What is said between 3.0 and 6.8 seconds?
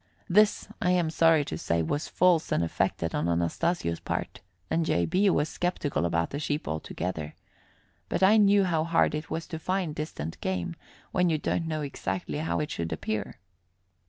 on Anastasio's part, and J. B. was skeptical about the sheep